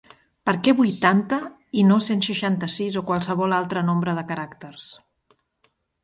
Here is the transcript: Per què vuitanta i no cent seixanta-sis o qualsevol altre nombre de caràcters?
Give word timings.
Per 0.49 0.53
què 0.67 0.71
vuitanta 0.77 1.37
i 1.81 1.83
no 1.89 1.97
cent 2.05 2.23
seixanta-sis 2.27 2.97
o 3.01 3.03
qualsevol 3.09 3.53
altre 3.59 3.83
nombre 3.91 4.15
de 4.21 4.23
caràcters? 4.33 4.87